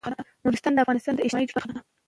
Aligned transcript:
نورستان 0.43 0.73
د 0.73 0.79
افغانستان 0.83 1.13
د 1.15 1.19
اجتماعي 1.25 1.47
جوړښت 1.49 1.65
برخه 1.67 1.77
ده. 1.77 1.81